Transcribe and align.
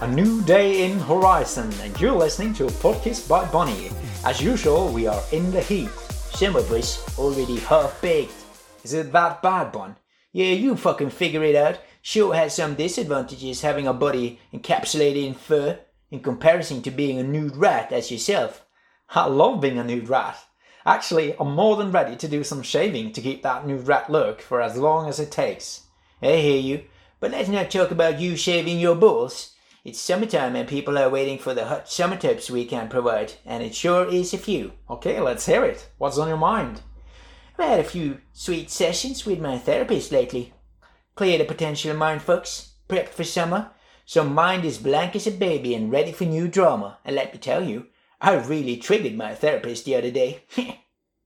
A 0.00 0.08
new 0.08 0.42
day 0.42 0.84
in 0.84 0.98
Horizon, 0.98 1.72
and 1.80 1.98
you're 2.00 2.16
listening 2.16 2.52
to 2.54 2.66
a 2.66 2.70
podcast 2.82 3.28
by 3.28 3.44
Bonnie. 3.52 3.90
As 4.24 4.42
usual, 4.42 4.88
we 4.92 5.06
are 5.06 5.22
in 5.30 5.52
the 5.52 5.60
heat. 5.60 5.88
Some 5.88 6.56
of 6.56 6.70
us 6.72 7.16
already 7.16 7.58
half 7.60 8.02
baked. 8.02 8.34
Is 8.82 8.92
it 8.92 9.12
that 9.12 9.40
bad, 9.40 9.70
Bun? 9.70 9.94
Yeah, 10.32 10.46
you 10.46 10.76
fucking 10.76 11.10
figure 11.10 11.44
it 11.44 11.54
out. 11.54 11.78
Sure 12.02 12.34
has 12.34 12.56
some 12.56 12.74
disadvantages 12.74 13.60
having 13.60 13.86
a 13.86 13.92
body 13.92 14.40
encapsulated 14.52 15.26
in 15.26 15.34
fur 15.34 15.78
in 16.10 16.18
comparison 16.20 16.82
to 16.82 16.90
being 16.90 17.20
a 17.20 17.22
nude 17.22 17.56
rat 17.56 17.92
as 17.92 18.10
yourself. 18.10 18.66
I 19.10 19.26
love 19.26 19.60
being 19.60 19.78
a 19.78 19.84
nude 19.84 20.08
rat. 20.08 20.36
Actually, 20.84 21.36
I'm 21.38 21.54
more 21.54 21.76
than 21.76 21.92
ready 21.92 22.16
to 22.16 22.28
do 22.28 22.42
some 22.42 22.62
shaving 22.62 23.12
to 23.12 23.22
keep 23.22 23.44
that 23.44 23.64
nude 23.64 23.86
rat 23.86 24.10
look 24.10 24.42
for 24.42 24.60
as 24.60 24.76
long 24.76 25.08
as 25.08 25.20
it 25.20 25.30
takes. 25.30 25.82
I 26.20 26.36
hear 26.36 26.60
you, 26.60 26.84
but 27.20 27.30
let's 27.30 27.48
not 27.48 27.70
talk 27.70 27.92
about 27.92 28.20
you 28.20 28.36
shaving 28.36 28.80
your 28.80 28.96
balls. 28.96 29.53
It's 29.84 30.00
summertime 30.00 30.56
and 30.56 30.66
people 30.66 30.96
are 30.96 31.10
waiting 31.10 31.38
for 31.38 31.52
the 31.52 31.66
hot 31.66 31.90
summer 31.90 32.16
tips 32.16 32.48
we 32.48 32.64
can 32.64 32.88
provide, 32.88 33.34
and 33.44 33.62
it 33.62 33.74
sure 33.74 34.08
is 34.08 34.32
a 34.32 34.38
few. 34.38 34.72
Okay, 34.88 35.20
let's 35.20 35.44
hear 35.44 35.62
it. 35.62 35.90
What's 35.98 36.16
on 36.16 36.28
your 36.28 36.38
mind? 36.38 36.80
I've 37.58 37.68
had 37.68 37.80
a 37.80 37.84
few 37.84 38.22
sweet 38.32 38.70
sessions 38.70 39.26
with 39.26 39.40
my 39.40 39.58
therapist 39.58 40.10
lately. 40.10 40.54
Cleared 41.16 41.42
a 41.42 41.44
potential 41.44 41.94
mind 41.94 42.22
fucks, 42.22 42.70
prepped 42.88 43.10
for 43.10 43.24
summer, 43.24 43.72
so 44.06 44.24
mind 44.24 44.64
is 44.64 44.78
blank 44.78 45.14
as 45.16 45.26
a 45.26 45.30
baby 45.30 45.74
and 45.74 45.92
ready 45.92 46.12
for 46.12 46.24
new 46.24 46.48
drama. 46.48 46.96
And 47.04 47.14
let 47.14 47.34
me 47.34 47.38
tell 47.38 47.62
you, 47.62 47.88
I 48.22 48.36
really 48.36 48.78
triggered 48.78 49.14
my 49.14 49.34
therapist 49.34 49.84
the 49.84 49.96
other 49.96 50.10
day. 50.10 50.44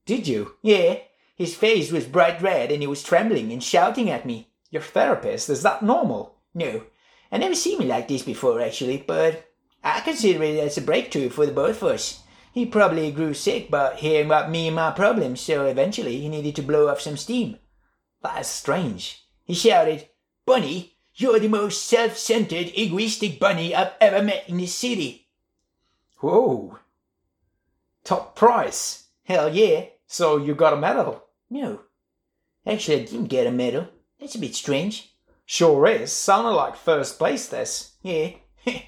Did 0.04 0.26
you? 0.26 0.56
Yeah, 0.62 0.98
his 1.36 1.54
face 1.54 1.92
was 1.92 2.06
bright 2.06 2.42
red 2.42 2.72
and 2.72 2.82
he 2.82 2.88
was 2.88 3.04
trembling 3.04 3.52
and 3.52 3.62
shouting 3.62 4.10
at 4.10 4.26
me. 4.26 4.50
Your 4.72 4.82
therapist? 4.82 5.48
Is 5.48 5.62
that 5.62 5.84
normal? 5.84 6.34
No, 6.54 6.82
I 7.30 7.38
never 7.38 7.54
seen 7.54 7.78
me 7.78 7.86
like 7.86 8.08
this 8.08 8.22
before, 8.22 8.60
actually, 8.60 9.04
but 9.06 9.50
I 9.84 10.00
consider 10.00 10.42
it 10.42 10.58
as 10.58 10.78
a 10.78 10.82
breakthrough 10.82 11.28
for 11.28 11.46
the 11.46 11.52
both 11.52 11.82
of 11.82 11.88
us. 11.88 12.22
He 12.52 12.66
probably 12.66 13.12
grew 13.12 13.34
sick 13.34 13.68
about 13.68 13.96
hearing 13.96 14.26
about 14.26 14.50
me 14.50 14.66
and 14.66 14.76
my 14.76 14.90
problems, 14.90 15.40
so 15.40 15.66
eventually 15.66 16.20
he 16.20 16.28
needed 16.28 16.56
to 16.56 16.62
blow 16.62 16.88
off 16.88 17.00
some 17.00 17.16
steam. 17.16 17.58
That 18.22 18.40
is 18.40 18.46
strange. 18.46 19.24
He 19.44 19.54
shouted, 19.54 20.08
Bunny, 20.46 20.94
you're 21.14 21.38
the 21.38 21.48
most 21.48 21.86
self-centered, 21.86 22.72
egoistic 22.74 23.38
bunny 23.38 23.74
I've 23.74 23.92
ever 24.00 24.22
met 24.22 24.48
in 24.48 24.56
this 24.56 24.74
city. 24.74 25.28
Whoa. 26.20 26.78
Top 28.04 28.34
prize. 28.34 29.04
Hell 29.24 29.54
yeah. 29.54 29.84
So 30.06 30.38
you 30.38 30.54
got 30.54 30.72
a 30.72 30.76
medal? 30.76 31.24
No. 31.50 31.80
Actually, 32.66 33.02
I 33.02 33.04
didn't 33.04 33.26
get 33.26 33.46
a 33.46 33.50
medal. 33.50 33.88
That's 34.18 34.34
a 34.34 34.38
bit 34.38 34.54
strange. 34.54 35.12
Sure 35.50 35.86
is. 35.86 36.12
Sounded 36.12 36.50
like 36.50 36.76
first 36.76 37.18
place 37.18 37.48
this. 37.48 37.92
Yeah. 38.02 38.32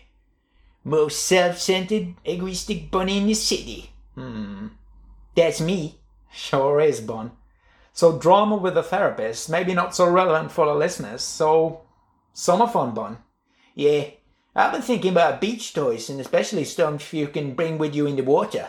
Most 0.85 1.25
self-centered, 1.25 2.17
egoistic 2.23 2.91
bunny 2.91 3.17
in 3.17 3.27
the 3.29 3.33
city. 3.35 3.91
Hmm. 4.15 4.67
That's 5.35 5.63
me. 5.63 5.97
Sure 6.33 6.79
is, 6.79 7.01
Bon. 7.01 7.33
So 7.95 8.19
drama 8.19 8.57
with 8.57 8.77
a 8.77 8.83
therapist, 8.83 9.49
maybe 9.49 9.73
not 9.73 9.97
so 9.97 10.09
relevant 10.09 10.53
for 10.53 10.67
the 10.67 10.75
listeners. 10.75 11.23
So 11.23 11.81
summer 12.35 12.67
fun, 12.67 12.93
Bon. 12.93 13.17
Yeah. 13.75 14.11
I've 14.55 14.73
been 14.73 14.83
thinking 14.83 15.13
about 15.13 15.41
beach 15.41 15.73
toys 15.73 16.11
and 16.11 16.21
especially 16.21 16.65
stuff 16.65 17.15
you 17.15 17.29
can 17.29 17.55
bring 17.55 17.79
with 17.79 17.95
you 17.97 18.07
in 18.07 18.17
the 18.17 18.23
water. 18.23 18.69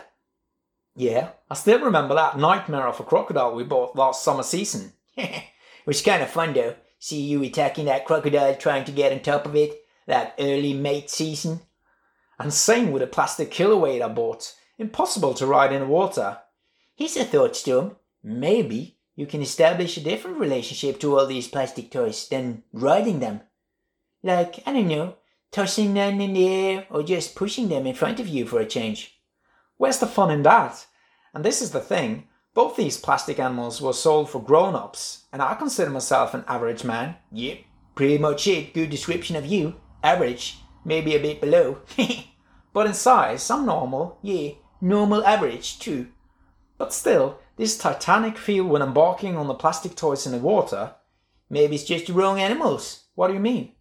Yeah, 0.96 1.32
I 1.50 1.54
still 1.54 1.80
remember 1.80 2.14
that 2.14 2.38
nightmare 2.38 2.88
of 2.88 3.00
a 3.00 3.04
crocodile 3.04 3.54
we 3.54 3.64
bought 3.64 3.96
last 3.96 4.24
summer 4.24 4.42
season. 4.42 4.94
it 5.16 5.44
was 5.84 6.00
kind 6.00 6.22
of 6.22 6.30
fun 6.30 6.54
though. 6.54 6.74
See 7.02 7.22
you 7.22 7.42
attacking 7.42 7.86
that 7.86 8.04
crocodile 8.04 8.54
trying 8.54 8.84
to 8.84 8.92
get 8.92 9.10
on 9.10 9.18
top 9.18 9.44
of 9.44 9.56
it. 9.56 9.86
That 10.06 10.36
early 10.38 10.72
mate 10.72 11.10
season. 11.10 11.62
And 12.38 12.54
same 12.54 12.92
with 12.92 13.00
the 13.00 13.08
plastic 13.08 13.50
killer 13.50 13.76
whale 13.76 14.04
I 14.04 14.08
bought. 14.08 14.54
Impossible 14.78 15.34
to 15.34 15.46
ride 15.46 15.72
in 15.72 15.80
the 15.80 15.86
water. 15.88 16.38
Here's 16.94 17.16
a 17.16 17.24
thought, 17.24 17.56
Storm. 17.56 17.96
Maybe 18.22 18.98
you 19.16 19.26
can 19.26 19.42
establish 19.42 19.96
a 19.96 20.00
different 20.00 20.38
relationship 20.38 21.00
to 21.00 21.18
all 21.18 21.26
these 21.26 21.48
plastic 21.48 21.90
toys 21.90 22.28
than 22.28 22.62
riding 22.72 23.18
them. 23.18 23.40
Like, 24.22 24.62
I 24.64 24.72
don't 24.72 24.86
know, 24.86 25.16
tossing 25.50 25.94
them 25.94 26.20
in 26.20 26.34
the 26.34 26.46
air 26.46 26.86
or 26.88 27.02
just 27.02 27.34
pushing 27.34 27.68
them 27.68 27.84
in 27.84 27.96
front 27.96 28.20
of 28.20 28.28
you 28.28 28.46
for 28.46 28.60
a 28.60 28.64
change. 28.64 29.20
Where's 29.76 29.98
the 29.98 30.06
fun 30.06 30.30
in 30.30 30.44
that? 30.44 30.86
And 31.34 31.44
this 31.44 31.62
is 31.62 31.72
the 31.72 31.80
thing 31.80 32.28
both 32.54 32.76
these 32.76 32.98
plastic 32.98 33.38
animals 33.38 33.80
were 33.80 33.92
sold 33.92 34.28
for 34.28 34.42
grown 34.42 34.74
ups, 34.74 35.24
and 35.32 35.40
I 35.40 35.54
consider 35.54 35.90
myself 35.90 36.34
an 36.34 36.44
average 36.46 36.84
man. 36.84 37.16
Yep, 37.30 37.58
pretty 37.94 38.18
much 38.18 38.46
it. 38.46 38.74
Good 38.74 38.90
description 38.90 39.36
of 39.36 39.46
you. 39.46 39.76
Average, 40.02 40.58
maybe 40.84 41.14
a 41.14 41.20
bit 41.20 41.40
below. 41.40 41.78
but 42.72 42.86
in 42.86 42.94
size, 42.94 43.50
I'm 43.50 43.64
normal. 43.64 44.18
Yeah, 44.22 44.50
normal 44.80 45.24
average 45.24 45.78
too. 45.78 46.08
But 46.76 46.92
still, 46.92 47.38
this 47.56 47.78
titanic 47.78 48.36
feel 48.36 48.64
when 48.64 48.82
embarking 48.82 49.36
on 49.36 49.46
the 49.46 49.54
plastic 49.54 49.94
toys 49.94 50.26
in 50.26 50.32
the 50.32 50.38
water. 50.38 50.94
Maybe 51.48 51.76
it's 51.76 51.84
just 51.84 52.06
the 52.06 52.12
wrong 52.12 52.40
animals. 52.40 53.04
What 53.14 53.28
do 53.28 53.34
you 53.34 53.40
mean? 53.40 53.72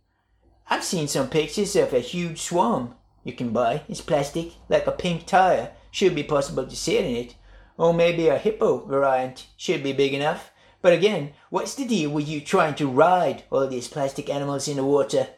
I've 0.69 0.83
seen 0.83 1.07
some 1.07 1.29
pictures 1.29 1.75
of 1.75 1.93
a 1.93 1.99
huge 1.99 2.41
swarm 2.41 2.95
you 3.23 3.33
can 3.33 3.49
buy. 3.49 3.83
It's 3.87 4.01
plastic, 4.01 4.53
like 4.69 4.87
a 4.87 4.91
pink 4.91 5.25
tire. 5.25 5.71
Should 5.91 6.15
be 6.15 6.23
possible 6.23 6.65
to 6.65 6.75
sit 6.75 7.05
in 7.05 7.15
it. 7.15 7.35
Or 7.81 7.95
maybe 7.95 8.27
a 8.27 8.37
hippo 8.37 8.85
variant 8.85 9.47
should 9.57 9.81
be 9.81 9.91
big 9.91 10.13
enough. 10.13 10.51
But 10.83 10.93
again, 10.93 11.33
what's 11.49 11.73
the 11.73 11.83
deal 11.83 12.11
with 12.11 12.29
you 12.29 12.39
trying 12.39 12.75
to 12.75 12.87
ride 12.87 13.41
all 13.49 13.65
these 13.65 13.87
plastic 13.87 14.29
animals 14.29 14.67
in 14.67 14.77
the 14.77 14.85
water? 14.85 15.29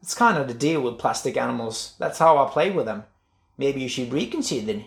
It's 0.00 0.14
kind 0.14 0.38
of 0.38 0.46
the 0.46 0.54
deal 0.54 0.82
with 0.82 1.00
plastic 1.00 1.36
animals. 1.36 1.94
That's 1.98 2.20
how 2.20 2.38
I 2.38 2.48
play 2.48 2.70
with 2.70 2.86
them. 2.86 3.06
Maybe 3.58 3.80
you 3.80 3.88
should 3.88 4.12
reconsider. 4.12 4.84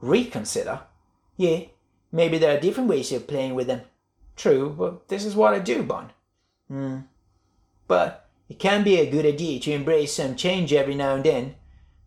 Reconsider? 0.00 0.80
Yeah, 1.36 1.66
maybe 2.10 2.38
there 2.38 2.56
are 2.56 2.60
different 2.60 2.88
ways 2.88 3.12
of 3.12 3.28
playing 3.28 3.54
with 3.54 3.68
them. 3.68 3.82
True, 4.34 4.74
but 4.76 5.06
this 5.06 5.24
is 5.24 5.36
what 5.36 5.54
I 5.54 5.60
do, 5.60 5.84
Bon. 5.84 6.10
Hmm. 6.66 6.98
But 7.86 8.28
it 8.48 8.58
can 8.58 8.82
be 8.82 8.98
a 8.98 9.08
good 9.08 9.26
idea 9.26 9.60
to 9.60 9.72
embrace 9.72 10.14
some 10.14 10.34
change 10.34 10.72
every 10.72 10.96
now 10.96 11.14
and 11.14 11.24
then. 11.24 11.54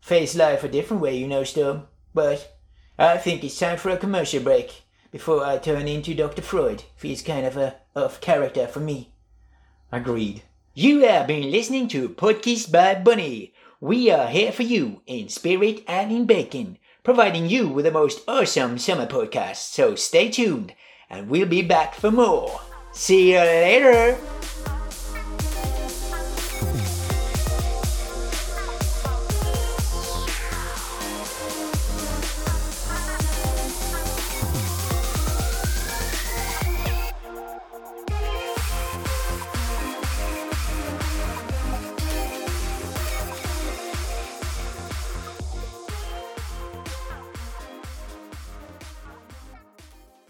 Face 0.02 0.36
life 0.36 0.62
a 0.66 0.68
different 0.68 1.02
way, 1.02 1.16
you 1.16 1.26
know, 1.26 1.46
Storm. 1.46 1.88
But 2.14 2.54
I 2.98 3.18
think 3.18 3.44
it's 3.44 3.58
time 3.58 3.78
for 3.78 3.90
a 3.90 3.98
commercial 3.98 4.44
break 4.44 4.84
before 5.12 5.44
I 5.44 5.58
turn 5.58 5.88
into 5.88 6.14
Dr. 6.14 6.44
Freud. 6.44 6.84
Feels 6.96 7.24
kind 7.24 7.46
of 7.46 7.58
a 7.58 7.78
off 7.96 8.22
character 8.22 8.68
for 8.68 8.80
me. 8.80 9.14
Agreed. 9.92 10.44
You 10.76 11.00
have 11.00 11.26
been 11.26 11.52
listening 11.52 11.88
to 11.90 12.10
Podcast 12.10 12.72
by 12.72 12.96
Bunny. 12.96 13.54
We 13.80 14.12
are 14.12 14.28
here 14.28 14.52
for 14.52 14.64
you 14.64 15.02
in 15.08 15.30
spirit 15.30 15.84
and 15.88 16.12
in 16.12 16.26
bacon, 16.26 16.78
providing 17.04 17.50
you 17.50 17.68
with 17.68 17.86
the 17.86 17.92
most 17.92 18.22
awesome 18.28 18.78
summer 18.78 19.08
podcast. 19.08 19.74
So 19.74 19.96
stay 19.96 20.30
tuned, 20.30 20.76
and 21.10 21.30
we'll 21.30 21.48
be 21.48 21.64
back 21.64 21.96
for 21.96 22.12
more. 22.12 22.62
See 22.92 23.32
you 23.34 23.40
later. 23.40 24.18